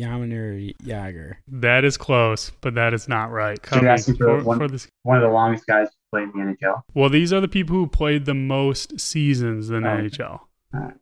Yaminer 0.00 0.74
Jagr. 0.82 1.34
That 1.48 1.84
is 1.84 1.96
close, 1.96 2.50
but 2.60 2.74
that 2.74 2.94
is 2.94 3.08
not 3.08 3.30
right. 3.30 3.58
Should 3.72 3.84
I 3.84 3.92
ask 3.92 4.08
you 4.08 4.14
for 4.14 4.40
for, 4.40 4.44
one- 4.44 4.58
for 4.58 4.68
this, 4.68 4.88
One 5.02 5.16
of 5.16 5.22
the 5.22 5.28
longest 5.28 5.66
guys 5.66 5.88
to 5.88 5.96
play 6.12 6.22
in 6.22 6.30
the 6.32 6.38
NHL. 6.38 6.82
well, 6.94 7.08
these 7.08 7.32
are 7.32 7.40
the 7.40 7.48
people 7.48 7.76
who 7.76 7.86
played 7.86 8.24
the 8.24 8.34
most 8.34 8.98
seasons 9.00 9.70
in 9.70 9.84
Oh, 9.84 9.88
NHL, 9.90 10.40
Alright. 10.74 10.94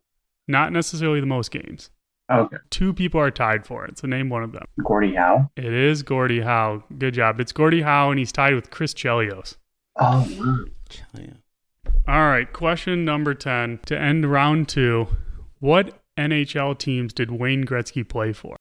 not 0.47 0.71
necessarily 0.73 1.19
the 1.19 1.25
most 1.25 1.51
games. 1.51 1.89
Okay, 2.31 2.57
Two 2.69 2.93
people 2.93 3.19
are 3.19 3.31
tied 3.31 3.65
for 3.65 3.85
it, 3.85 3.97
so 3.97 4.07
name 4.07 4.29
one 4.29 4.43
of 4.43 4.51
them. 4.51 4.65
Gordie 4.83 5.15
Howe. 5.15 5.49
It 5.55 5.73
is 5.73 6.03
Gordie 6.03 6.41
Howe. 6.41 6.83
Good 6.95 7.15
job. 7.15 7.39
It's 7.39 7.51
Gordie 7.51 7.81
Howe, 7.81 8.11
and 8.11 8.19
he's 8.19 8.31
tied 8.31 8.53
with 8.53 8.69
Chris 8.69 8.93
Chelios. 8.93 9.55
Oh, 9.99 10.27
wow. 10.39 10.65
Yeah. 11.19 11.33
All 12.07 12.29
right, 12.29 12.51
question 12.53 13.03
number 13.03 13.33
10 13.33 13.79
to 13.87 13.99
end 13.99 14.31
round 14.31 14.67
two. 14.69 15.07
What 15.59 15.99
NHL 16.19 16.77
teams 16.77 17.13
did 17.13 17.31
Wayne 17.31 17.65
Gretzky 17.65 18.07
play 18.07 18.31
for? 18.31 18.55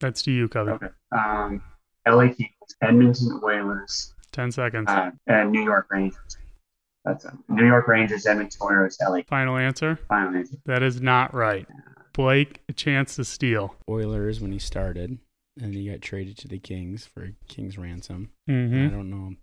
That's 0.00 0.22
to 0.22 0.30
you, 0.30 0.48
Covey. 0.48 0.72
Okay. 0.72 0.88
Um, 1.12 1.62
LA 2.08 2.28
Kings, 2.28 2.50
Edmonton 2.82 3.40
Oilers. 3.44 4.14
10 4.32 4.52
seconds. 4.52 4.88
uh, 4.88 5.10
and 5.26 5.50
New 5.52 5.62
York 5.62 5.86
Rangers. 5.90 6.36
That's 7.04 7.24
it. 7.24 7.32
New 7.48 7.66
York 7.66 7.88
Rangers, 7.88 8.26
Edmonton 8.26 8.58
Oilers, 8.62 8.96
LA. 9.02 9.20
Final 9.28 9.56
answer? 9.56 9.98
Final 10.08 10.36
answer. 10.38 10.56
That 10.66 10.82
is 10.82 11.00
not 11.00 11.34
right. 11.34 11.66
Blake, 12.12 12.60
a 12.68 12.72
chance 12.72 13.16
to 13.16 13.24
steal. 13.24 13.74
Oilers 13.88 14.40
when 14.40 14.52
he 14.52 14.58
started, 14.58 15.18
and 15.60 15.74
he 15.74 15.88
got 15.90 16.00
traded 16.02 16.36
to 16.38 16.48
the 16.48 16.58
Kings 16.58 17.06
for 17.06 17.24
a 17.24 17.32
King's 17.48 17.78
ransom. 17.78 18.30
I 18.48 18.52
Mm-hmm. 18.52 18.88
don't 18.94 19.10
know. 19.10 19.34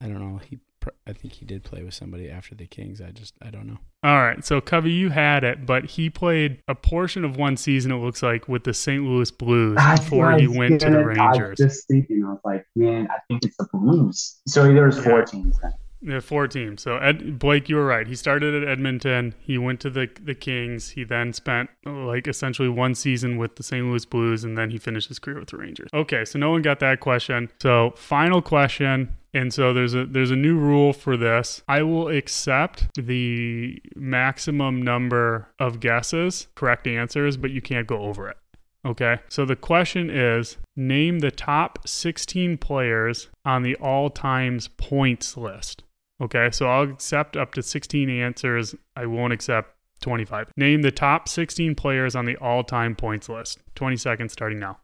I 0.00 0.06
don't 0.08 0.18
know. 0.20 0.38
He, 0.38 0.56
pr- 0.56 0.62
I 1.06 1.12
think 1.12 1.34
he 1.34 1.44
did 1.44 1.62
play 1.64 1.82
with 1.82 1.94
somebody 1.94 2.30
after 2.30 2.54
the 2.54 2.66
Kings. 2.66 3.00
I 3.00 3.10
just, 3.10 3.34
I 3.42 3.50
don't 3.50 3.66
know. 3.66 3.78
All 4.04 4.16
right, 4.22 4.44
so 4.44 4.60
Covey, 4.60 4.90
you 4.90 5.10
had 5.10 5.44
it, 5.44 5.64
but 5.66 5.84
he 5.84 6.10
played 6.10 6.60
a 6.68 6.74
portion 6.74 7.24
of 7.24 7.36
one 7.36 7.56
season. 7.56 7.92
It 7.92 7.96
looks 7.96 8.22
like 8.22 8.48
with 8.48 8.64
the 8.64 8.74
St. 8.74 9.02
Louis 9.04 9.30
Blues 9.30 9.76
I 9.80 9.96
before 9.96 10.32
he 10.32 10.48
went 10.48 10.80
to 10.80 10.86
the 10.90 10.92
gonna- 11.02 11.22
I 11.22 11.28
was 11.30 11.38
Rangers. 11.38 11.58
just 11.58 11.88
thinking, 11.88 12.24
I 12.24 12.30
was 12.30 12.40
like, 12.44 12.66
man, 12.74 13.08
I 13.10 13.18
think 13.28 13.44
it's 13.44 13.56
the 13.56 13.68
Blues. 13.72 14.40
So 14.48 14.64
there 14.72 14.86
was 14.86 14.98
four 15.02 15.20
Yeah. 15.20 15.24
teams 15.26 15.58
then. 15.60 15.72
Yeah, 16.02 16.20
four 16.20 16.48
teams. 16.48 16.82
So 16.82 16.96
Ed, 16.96 17.38
Blake, 17.38 17.68
you 17.68 17.76
were 17.76 17.86
right. 17.86 18.06
He 18.06 18.16
started 18.16 18.60
at 18.60 18.68
Edmonton. 18.68 19.34
He 19.38 19.56
went 19.56 19.80
to 19.80 19.90
the 19.90 20.10
the 20.20 20.34
Kings. 20.34 20.90
He 20.90 21.04
then 21.04 21.32
spent 21.32 21.70
like 21.86 22.26
essentially 22.26 22.68
one 22.68 22.94
season 22.94 23.36
with 23.36 23.56
the 23.56 23.62
St. 23.62 23.86
Louis 23.86 24.04
Blues, 24.04 24.42
and 24.42 24.58
then 24.58 24.70
he 24.70 24.78
finished 24.78 25.08
his 25.08 25.18
career 25.18 25.38
with 25.38 25.50
the 25.50 25.58
Rangers. 25.58 25.88
Okay, 25.94 26.24
so 26.24 26.38
no 26.38 26.50
one 26.50 26.62
got 26.62 26.80
that 26.80 27.00
question. 27.00 27.50
So 27.60 27.92
final 27.96 28.42
question. 28.42 29.16
And 29.34 29.54
so 29.54 29.72
there's 29.72 29.94
a 29.94 30.04
there's 30.04 30.30
a 30.30 30.36
new 30.36 30.58
rule 30.58 30.92
for 30.92 31.16
this. 31.16 31.62
I 31.68 31.82
will 31.82 32.08
accept 32.08 32.88
the 32.94 33.80
maximum 33.96 34.82
number 34.82 35.48
of 35.58 35.80
guesses, 35.80 36.48
correct 36.54 36.86
answers, 36.86 37.36
but 37.36 37.50
you 37.50 37.62
can't 37.62 37.86
go 37.86 38.02
over 38.02 38.28
it. 38.28 38.36
Okay. 38.84 39.18
So 39.28 39.44
the 39.44 39.56
question 39.56 40.10
is 40.10 40.56
name 40.76 41.20
the 41.20 41.30
top 41.30 41.86
16 41.86 42.58
players 42.58 43.28
on 43.44 43.62
the 43.62 43.76
all 43.76 44.10
times 44.10 44.68
points 44.68 45.36
list. 45.36 45.84
Okay. 46.22 46.50
So 46.52 46.66
I'll 46.66 46.90
accept 46.90 47.36
up 47.36 47.52
to 47.54 47.62
16 47.62 48.08
answers. 48.08 48.74
I 48.96 49.06
won't 49.06 49.32
accept 49.32 49.76
25. 50.02 50.52
Name 50.56 50.82
the 50.82 50.90
top 50.90 51.28
16 51.28 51.74
players 51.74 52.14
on 52.14 52.24
the 52.24 52.36
all 52.36 52.64
time 52.64 52.94
points 52.94 53.28
list. 53.28 53.58
20 53.74 53.96
seconds 53.96 54.32
starting 54.32 54.58
now. 54.58 54.78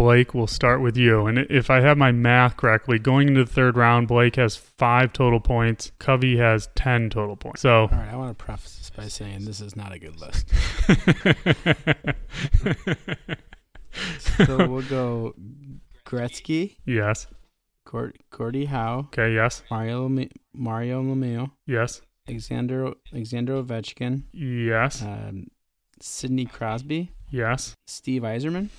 Blake, 0.00 0.32
we'll 0.32 0.46
start 0.46 0.80
with 0.80 0.96
you. 0.96 1.26
And 1.26 1.36
if 1.50 1.68
I 1.68 1.80
have 1.82 1.98
my 1.98 2.10
math 2.10 2.56
correctly, 2.56 2.98
going 2.98 3.28
into 3.28 3.44
the 3.44 3.50
third 3.50 3.76
round, 3.76 4.08
Blake 4.08 4.36
has 4.36 4.56
five 4.56 5.12
total 5.12 5.40
points. 5.40 5.92
Covey 5.98 6.38
has 6.38 6.70
10 6.74 7.10
total 7.10 7.36
points. 7.36 7.60
So 7.60 7.80
All 7.82 7.88
right, 7.88 8.08
I 8.10 8.16
want 8.16 8.36
to 8.36 8.42
preface 8.42 8.78
this 8.78 8.88
by 8.88 9.08
saying 9.08 9.44
this 9.44 9.60
is 9.60 9.76
not 9.76 9.92
a 9.92 9.98
good 9.98 10.16
list. 10.18 10.48
So 14.46 14.66
we'll 14.68 14.82
go 14.88 15.34
Gretzky, 16.06 16.76
yes. 16.86 17.26
Cord- 17.84 18.16
Gordie 18.30 18.64
Howe, 18.66 19.00
Okay. 19.12 19.34
Yes. 19.34 19.62
Mario 19.70 20.08
Lemi- 20.08 20.30
Mario 20.54 21.02
Lemieux, 21.02 21.50
Yes. 21.66 22.00
Alexander 22.26 22.92
Alexander 23.12 23.62
Ovechkin, 23.62 24.22
Yes. 24.32 25.02
um, 25.02 25.48
Sidney 26.00 26.46
Crosby, 26.46 27.10
Yes. 27.30 27.74
Steve 27.86 28.22
Yzerman, 28.22 28.70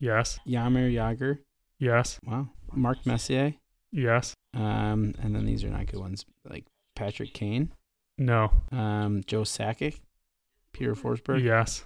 Yes. 0.00 0.38
Yamir 0.46 0.92
Jagr. 0.92 1.38
Yes. 1.78 2.18
Wow, 2.26 2.48
Mark 2.74 3.04
Messier. 3.06 3.54
Yes. 3.92 4.34
Um, 4.54 5.14
and 5.22 5.34
then 5.34 5.44
these 5.46 5.62
are 5.64 5.68
not 5.70 5.86
good 5.86 6.00
ones 6.00 6.24
like 6.48 6.64
Patrick 6.96 7.32
Kane, 7.34 7.72
No. 8.18 8.50
um, 8.72 9.22
Joe 9.26 9.42
Sakic, 9.42 10.00
Peter 10.72 10.94
Forsberg. 10.94 11.42
Yes. 11.44 11.84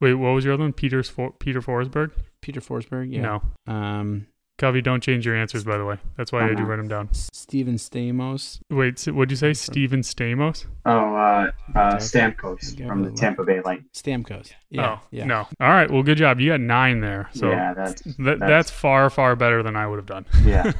Wait, 0.00 0.14
what 0.14 0.30
was 0.30 0.44
your 0.44 0.54
other 0.54 0.64
one? 0.64 0.72
Peter's 0.72 1.08
For- 1.08 1.32
Peter 1.32 1.60
Forsberg? 1.60 2.10
Peter 2.42 2.60
Forsberg. 2.60 3.12
Yeah. 3.12 3.22
No. 3.66 3.72
Um, 3.72 4.26
Covey, 4.56 4.80
don't 4.80 5.02
change 5.02 5.26
your 5.26 5.34
answers, 5.34 5.64
by 5.64 5.76
the 5.76 5.84
way. 5.84 5.98
That's 6.16 6.30
why 6.30 6.40
I 6.40 6.42
had 6.42 6.50
you 6.52 6.56
Uh-huh. 6.58 6.64
write 6.70 6.76
them 6.76 6.86
down. 6.88 7.08
S- 7.10 7.28
Steven 7.32 7.74
Stamos. 7.74 8.60
Wait, 8.70 9.00
so 9.00 9.12
what'd 9.12 9.30
you 9.32 9.36
say? 9.36 9.52
Steven 9.52 10.00
Stamos? 10.02 10.66
Oh, 10.86 10.92
uh, 11.16 11.50
uh, 11.74 11.96
Stamkos 11.96 12.86
from 12.86 13.02
the 13.02 13.10
Tampa 13.10 13.42
Bay 13.44 13.60
Lightning. 13.64 13.88
Stamkos. 13.92 14.52
Yeah. 14.70 14.98
oh, 15.00 15.06
yeah. 15.10 15.24
no. 15.24 15.38
All 15.60 15.68
right. 15.70 15.90
Well, 15.90 16.04
good 16.04 16.18
job. 16.18 16.38
You 16.38 16.50
got 16.50 16.60
nine 16.60 17.00
there. 17.00 17.28
So 17.34 17.50
yeah, 17.50 17.74
that's 17.74 18.02
that, 18.02 18.16
that's, 18.18 18.40
that's- 18.40 18.70
far, 18.70 19.10
far 19.10 19.34
better 19.34 19.62
than 19.64 19.74
I 19.74 19.88
would 19.88 19.98
have 19.98 20.06
done. 20.06 20.24
yeah. 20.44 20.72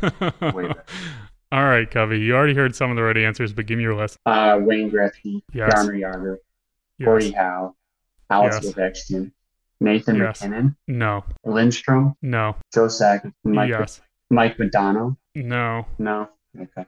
Way 0.53 0.69
better. 0.69 0.85
All 1.51 1.65
right, 1.65 1.89
Covey. 1.91 2.19
You 2.21 2.37
already 2.37 2.55
heard 2.55 2.75
some 2.77 2.91
of 2.91 2.97
the 2.97 3.03
right 3.03 3.17
answers, 3.17 3.53
but 3.53 3.67
give 3.67 3.77
me 3.79 3.83
your 3.85 3.95
list. 3.97 4.19
Uh, 4.25 4.59
Wayne 4.61 4.91
Gretzky, 4.91 5.43
Yes. 5.53 5.73
Jaromir 5.75 6.01
Jagr, 6.01 6.37
Yes. 6.99 7.07
Gordie 7.07 7.31
Howe, 7.33 7.75
Alex 8.31 8.59
Yes. 8.63 8.73
Ovechkin, 8.73 9.33
Nathan 9.81 10.17
Yes. 10.17 10.41
MacKinnon, 10.41 10.77
No. 10.89 11.25
Lindstrom, 11.45 12.15
No. 12.23 12.57
Joe 12.73 12.87
Sakic, 12.87 13.33
Mike, 13.45 13.71
yes. 13.71 14.01
Mike 14.31 14.57
Modano. 14.57 15.17
No. 15.35 15.87
No, 15.99 16.29
okay. 16.61 16.87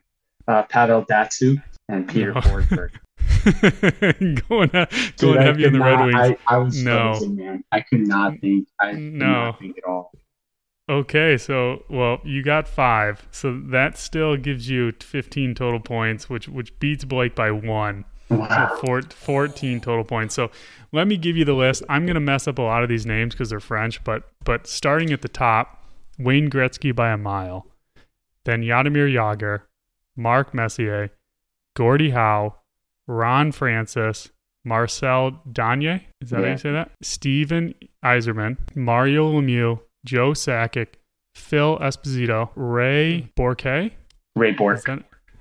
Uh, 0.49 0.63
Pavel 0.65 1.05
Datsyuk 1.05 1.63
and 1.89 2.09
Peter 2.09 2.33
No. 2.33 2.41
Forsberg. 2.43 2.91
going 4.49 4.71
going 4.71 4.87
Dude, 5.17 5.37
I 5.37 5.43
heavy 5.43 5.67
on 5.67 5.73
could 5.73 5.81
the 5.81 5.85
Red 5.85 6.01
Wings. 6.01 6.15
I, 6.17 6.37
I 6.47 6.59
was 6.59 6.83
No. 6.85 7.13
frozen, 7.15 7.37
man. 7.37 7.65
I 7.73 7.81
could 7.81 8.07
not 8.07 8.39
think. 8.41 8.69
I 8.81 8.93
No. 8.93 9.27
not 9.27 9.59
think 9.59 9.79
at 9.79 9.85
all. 9.85 10.13
Okay, 10.89 11.37
so 11.37 11.83
well, 11.91 12.21
you 12.25 12.45
got 12.45 12.69
five, 12.69 13.27
so 13.33 13.61
that 13.71 13.99
still 13.99 14.37
gives 14.37 14.71
you 14.71 14.93
15 15.01 15.55
total 15.57 15.81
points, 15.81 16.31
which 16.31 16.49
which 16.49 16.79
beats 16.79 17.05
Blake 17.05 17.35
by 17.35 17.51
one. 17.51 18.05
So 18.29 18.37
Wow. 18.37 18.77
four, 18.85 19.03
14 19.03 19.81
total 19.81 20.05
points. 20.05 20.35
So 20.35 20.51
let 20.93 21.07
me 21.07 21.17
give 21.17 21.37
you 21.37 21.45
the 21.45 21.55
list. 21.55 21.83
I'm 21.89 22.07
gonna 22.07 22.21
mess 22.21 22.49
up 22.49 22.59
a 22.59 22.63
lot 22.63 22.83
of 22.83 22.89
these 22.89 23.07
names 23.07 23.35
because 23.35 23.51
they're 23.51 23.61
French, 23.61 24.03
but 24.05 24.25
but 24.45 24.67
starting 24.67 25.13
at 25.13 25.23
the 25.23 25.29
top, 25.29 25.83
Wayne 26.19 26.51
Gretzky 26.51 26.95
by 26.95 27.11
a 27.11 27.17
mile, 27.17 27.67
then 28.45 28.63
Yadimir 28.63 29.13
Jagr, 29.13 29.63
Mark 30.17 30.55
Messier, 30.55 31.11
Gordie 31.75 32.11
Howe, 32.11 32.57
Ron 33.07 33.53
Francis, 33.53 34.31
Marcel 34.65 35.43
Danye. 35.51 36.03
Is 36.21 36.31
that 36.31 36.43
how 36.43 36.51
you 36.51 36.57
say 36.57 36.73
that? 36.73 36.91
Steven 37.03 37.75
Yzerman, 38.05 38.57
Mario 38.75 39.33
Lemieux, 39.33 39.81
Joe 40.05 40.31
Sakic, 40.31 40.95
Phil 41.35 41.79
Esposito, 41.79 42.51
Ray 42.57 43.31
Borquet. 43.37 43.93
Ray 44.35 44.51
Is 44.51 44.57
Bork, 44.57 44.85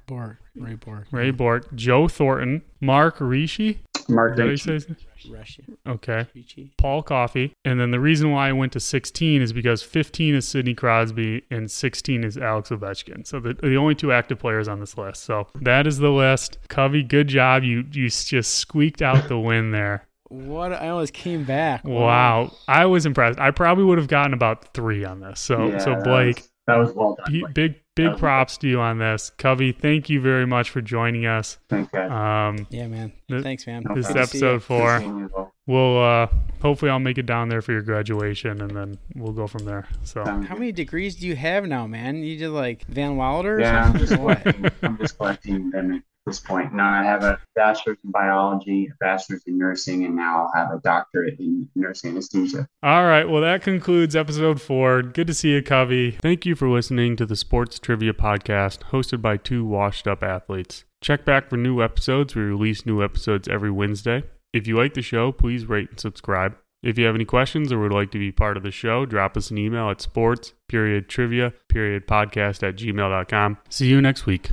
Bork. 0.08 0.38
Ray 0.56 0.76
Bork. 0.76 1.08
Ray 1.12 1.32
Bork, 1.32 1.74
Joe 1.76 2.08
Thornton, 2.08 2.62
Mark 2.82 3.18
Rishi. 3.20 3.80
Mark 4.08 4.34
Is 4.34 4.38
that 4.38 4.42
how 4.42 4.46
you 4.46 4.52
Ritchie. 4.52 4.64
say 4.64 4.74
his 4.74 4.90
name? 4.90 4.98
Russia. 5.36 5.62
Okay. 5.88 6.28
Ricci. 6.36 6.72
Paul 6.78 7.02
Coffey. 7.02 7.54
And 7.66 7.80
then 7.80 7.90
the 7.90 8.00
reason 8.00 8.30
why 8.32 8.50
I 8.50 8.52
went 8.52 8.72
to 8.74 8.80
16 8.80 9.42
is 9.42 9.52
because 9.52 9.82
15 9.82 10.36
is 10.36 10.48
Sidney 10.48 10.76
Crosby 10.76 11.44
and 11.50 11.70
16 11.72 12.24
is 12.24 12.38
Alex 12.38 12.70
Ovechkin. 12.70 13.26
So 13.26 13.40
the, 13.40 13.56
the 13.56 13.76
only 13.76 13.96
two 13.96 14.12
active 14.12 14.38
players 14.38 14.68
on 14.68 14.80
this 14.80 14.96
list. 14.98 15.24
So 15.24 15.48
that 15.62 15.88
is 15.88 15.98
the 15.98 16.12
list. 16.12 16.60
Covey, 16.68 17.02
good 17.02 17.28
job. 17.28 17.64
You 17.64 17.84
you 17.92 18.08
just 18.10 18.54
squeaked 18.56 19.02
out 19.02 19.28
the 19.28 19.40
win 19.40 19.72
there. 19.72 20.06
What? 20.30 20.74
I 20.74 20.90
almost 20.90 21.14
came 21.14 21.44
back. 21.44 21.84
Wow. 21.84 22.52
I 22.68 22.86
was 22.86 23.08
impressed. 23.08 23.40
I 23.40 23.50
probably 23.50 23.86
would 23.86 23.98
have 23.98 24.08
gotten 24.08 24.34
about 24.34 24.74
three 24.76 25.04
on 25.04 25.20
this. 25.20 25.40
So 25.40 25.70
Yeah, 25.70 25.78
so 25.80 25.92
that 25.96 26.04
Blake, 26.04 26.36
was- 26.38 26.50
that 26.68 26.78
was 26.78 26.94
well 26.94 27.16
done. 27.16 27.32
b- 27.32 27.46
big 27.54 27.74
That 27.74 27.80
big 27.96 28.12
was 28.12 28.20
props 28.20 28.58
to 28.60 28.68
you 28.68 28.80
on 28.80 28.98
this. 29.00 29.32
Covey, 29.38 29.72
thank 29.72 30.10
you 30.10 30.20
very 30.22 30.46
much 30.46 30.70
for 30.70 30.82
joining 30.82 31.26
us. 31.26 31.58
Thank 31.70 31.92
God. 31.92 32.12
Um, 32.12 32.68
Yeah, 32.70 32.88
man. 32.88 33.14
Th- 33.30 33.44
Thanks, 33.44 33.66
man. 33.66 33.84
This 33.96 34.06
is 34.08 34.12
problem. 34.12 34.14
Good 34.14 34.22
to 34.22 34.28
see 34.28 34.38
episode 34.38 34.54
you. 34.54 34.60
four. 34.60 34.98
Good 34.98 35.02
seeing 35.02 35.18
you 35.20 35.28
both. 35.30 35.50
We'll 35.68 36.00
uh, 36.04 36.28
hopefully 36.62 36.92
I'll 36.92 37.00
make 37.00 37.18
it 37.18 37.26
down 37.26 37.50
there 37.50 37.62
for 37.64 37.72
your 37.72 37.82
graduation, 37.82 38.62
and 38.62 38.70
then 38.76 38.98
we'll 39.16 39.34
go 39.34 39.48
from 39.48 39.66
there. 39.66 39.88
So 40.04 40.24
How 40.24 40.54
many 40.56 40.72
degrees 40.72 41.16
do 41.16 41.26
you 41.26 41.36
have 41.36 41.66
now, 41.66 41.88
man? 41.88 42.18
You 42.18 42.38
did 42.38 42.50
like 42.50 42.86
Van 42.86 43.16
Wilder 43.18 43.56
or 43.58 43.62
Yeah, 43.62 43.86
I'm 43.86 43.98
just 43.98 44.14
collecting. 44.14 44.70
I'm 44.84 44.98
just 45.00 45.18
collecting 45.18 45.72
them 45.72 45.92
at 45.96 46.02
this 46.26 46.40
point. 46.40 46.74
Now 46.74 46.90
I 46.90 47.04
have 47.04 47.24
a 47.24 47.40
bachelor's 47.56 47.98
in 48.04 48.12
biology, 48.12 48.88
a 48.88 48.96
bachelor's 49.00 49.44
in 49.46 49.58
nursing, 49.58 50.06
and 50.06 50.16
now 50.16 50.44
I'll 50.44 50.52
have 50.56 50.76
a 50.76 50.82
doctorate 50.82 51.40
in 51.40 51.70
nurse 51.76 52.04
anesthesia. 52.04 52.68
All 52.84 53.06
right. 53.06 53.28
Well, 53.30 53.42
that 53.42 53.62
concludes 53.62 54.16
episode 54.16 54.62
four. 54.62 55.02
Good 55.02 55.28
to 55.28 55.34
see 55.34 55.52
you, 55.52 55.62
Covey. 55.62 56.12
Thank 56.12 56.46
you 56.46 56.56
for 56.56 56.70
listening 56.70 57.16
to 57.18 57.26
the 57.26 57.36
Sports 57.36 57.80
Trivia 57.80 58.14
Podcast, 58.14 58.80
hosted 58.92 59.22
by 59.22 59.38
two 59.38 59.66
washed 59.66 60.08
up 60.08 60.24
athletes. 60.24 60.84
Check 61.02 61.26
back 61.26 61.50
for 61.50 61.58
new 61.58 61.84
episodes. 61.84 62.36
We 62.36 62.42
release 62.42 62.86
new 62.86 63.04
episodes 63.04 63.48
every 63.48 63.72
Wednesday. 63.72 64.24
If 64.54 64.68
you 64.68 64.78
like 64.78 64.94
the 64.94 65.02
show, 65.02 65.32
please 65.32 65.68
rate 65.68 65.90
and 65.90 66.00
subscribe. 66.00 66.58
If 66.82 66.98
you 67.00 67.06
have 67.06 67.16
any 67.16 67.26
questions 67.26 67.72
or 67.72 67.80
would 67.80 67.92
like 67.92 68.12
to 68.12 68.20
be 68.20 68.32
part 68.32 68.58
of 68.58 68.64
the 68.64 68.72
show, 68.72 69.06
drop 69.06 69.36
us 69.36 69.50
an 69.50 69.58
email 69.58 69.90
at 69.90 70.02
sports 70.02 70.54
period 70.68 71.10
trivia 71.10 71.54
period 71.68 72.08
podcast 72.08 72.68
at 72.68 72.76
gmail.com. 72.76 73.58
See 73.70 73.88
you 73.88 74.02
next 74.02 74.26
week. 74.26 74.52